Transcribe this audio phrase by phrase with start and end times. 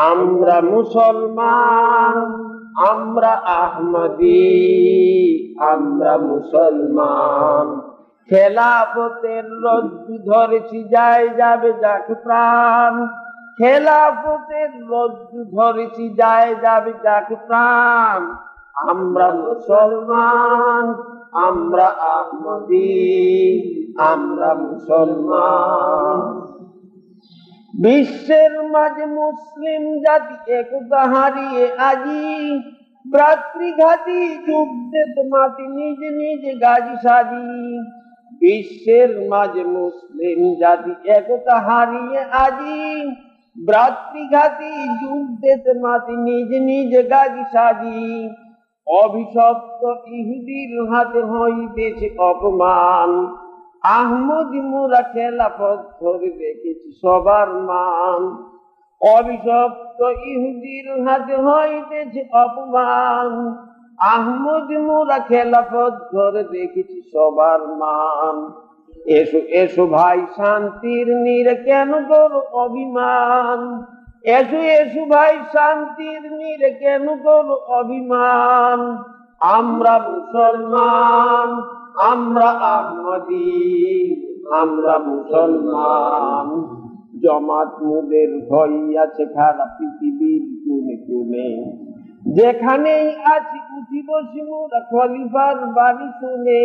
[0.00, 2.16] আমরা মুসলমান,
[2.88, 4.46] আমরা আহমদি,
[5.64, 7.80] আমরা মুসলমান।
[8.28, 13.06] খেলাফতের রজ্জু ধরেছি যায় যাবে যাক প্রাণ।
[13.58, 18.20] খেলাফতের রজ্জু ধরেছি যায় যাবে যাক প্রাণ।
[18.90, 20.84] আমরা মুসলমান,
[21.32, 22.96] আমরা আহমদি,
[23.98, 26.49] আমরা মুসলমান।
[27.74, 32.58] বিশ্বের মাঝে মুসলিম জাতি একতা হারিয়ে আজি।
[33.12, 37.78] ভ্রাতৃঘাতী যুদ্ধের মাতি নিজ নিজ গাজি সাজি।
[38.40, 43.10] বিশ্বের মাঝে মুসলিম জাতি একতা হারিয়ে আজি।
[43.66, 48.28] ভ্রাতৃঘাতী যুদ্ধের মাতি নিজ নিজ গাজি সাজি।
[48.86, 53.36] অভিশপ্ত ইহুদির হাতে হইতেছে অপমান।
[53.84, 58.22] আহমদ মোরা খেলাফত ধরে রেখেছি সবার মান।
[59.00, 63.28] অভিশপ্ত ইহুদির হাতে হইতেছে অপমান।
[63.98, 68.36] আহমদ মোরা খেলাফত ধরে রেখেছি সবার মান।
[69.06, 73.60] এসো এসো ভাই, শান্তির নীরে কেন তোর অভিমান?
[74.24, 77.46] এসো এসো ভাই, শান্তির নীরে কেন তোর
[77.80, 78.78] অভিমান?
[79.40, 83.50] আমরা মুসলমান আমরা আহমদি,
[84.52, 86.46] আমরা মুসলমান।
[87.22, 91.48] জমাত মুদের হইয়াছে খারাপ পৃথিবীর কোনে কোনে
[92.34, 96.64] যেখানেই আছি, উঠি বসি মোরা খলিফার বাণী শুনে।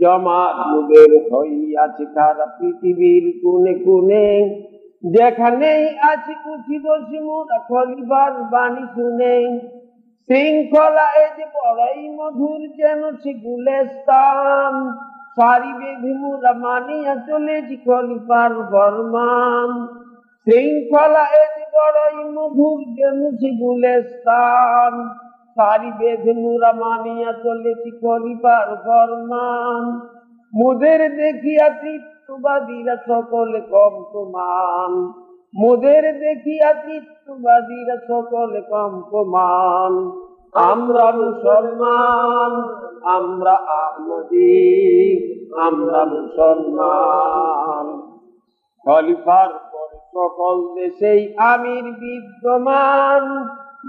[0.00, 4.26] জমাত মুদের হইয়াছে খারাপ পৃথিবীর কোনে কোনে
[5.10, 9.60] যেখানেই আছি, উঠি বসি মোরা খলিফার বাণী শুনে।
[10.28, 11.06] শৃঙ্খলা
[11.36, 14.74] যে বড়ই মধুর যেন সে গুলেস্তান
[15.36, 17.14] সারি বেঁধে মোরা মানিয়া
[20.46, 21.44] শৃঙ্খলা এ
[27.78, 29.84] যে খলিফার ফরমান
[30.52, 34.92] মুদের দেখিয়া তৃপ্তবাদীরা সকলে কম সমান
[35.54, 42.52] মোদের দেখিয়া চিত্তবাদীরা সকলে কম্পমান আমরা মুসলমান,
[43.04, 44.62] আমরা আহমদি,
[45.60, 47.86] আমরা মুসলমান।
[48.84, 53.24] খলিফার পরে সকল দেশেই আমির বিদ্যমান।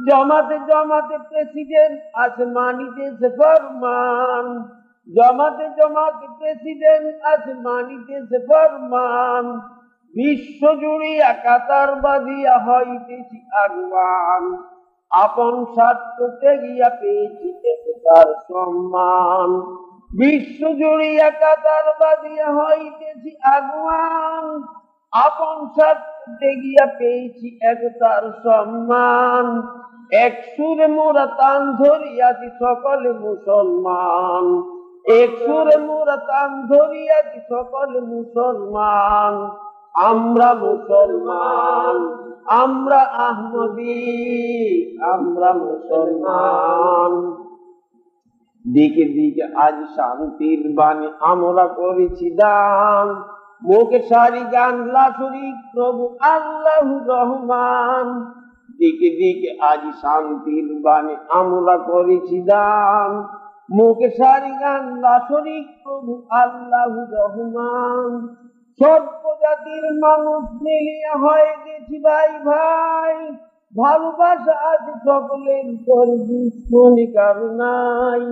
[0.07, 4.45] জমাতে জমাতে প্রেসিডেন্ট, আসমানি দেশে ফরমান।
[5.15, 9.45] জমাতে জমাতে প্রেসিডেন্ট, আসমানি দেশে ফরমান।
[10.15, 14.43] বিশ্ব জুড়িয়া কাতার বাঁধিয়া হইতেছি আগুয়ান।
[15.11, 19.49] আপন স্বার্থ ত্যাগিয়া পেয়েছি একতার সম্মান।
[20.17, 24.45] বিশ্ব জুড়িয়া কাতার বাঁধিয়া হইতেছি আগুয়ান।
[25.13, 26.07] আপন স্বার্থ
[26.39, 29.45] ত্যাগিয়া পেয়েছি একতার সম্মান।
[30.11, 34.45] এক সুরে মোরা তান ধরিয়াছি সকলে মুসলমান।
[35.21, 39.35] এক সুরে মোরা তান ধরিয়াছি সকলে মুসলমান।
[39.93, 47.43] আমরা মুসলমান, আমরা আহমদি, আমরা মুসলমান।
[48.73, 53.23] দিকে দিকে আজ শান্তির বাণী আমরা করেছি দান।
[53.63, 58.25] মুখে সারি গান লাসুরি, প্রভু আল্লাহ রহমান।
[58.71, 63.23] দিকে দিকে আজ শান্তির বাণী আমরা করেছি দান।
[63.71, 68.35] মুখে সারি গান লাসুরি, প্রভু আল্লাহ রহমান।
[68.79, 73.15] সর্ব জাতির মানুষ মিলিয়ে হয়ে গেছি ভাই ভাই।
[73.73, 78.23] ভালোবাসা আছে সকলের করে দুশ্মনী কারণাই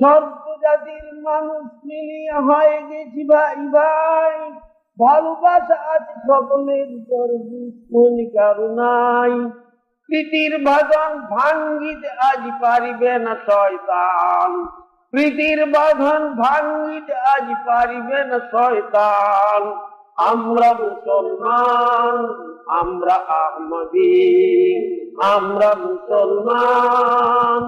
[0.00, 4.36] সর্ব জাতির মানুষ মিলিয়ে হয়ে গেছি ভাই ভাই।
[4.98, 9.34] ভালোবাসা আজ সকলের করে দুশ্মনী কারণাই
[10.08, 14.50] প্রীতির ভাজন ভাঙ্গিতে আজ পারিবে না শয়তান।
[15.12, 19.62] প্রীতির বাঁধন ভাঙিতে আজ পারিবে না শয়তান।
[20.22, 22.14] আমরা মুসলমান
[22.80, 24.24] আমরা আহমদি
[25.28, 27.62] আমরা মুসলমান।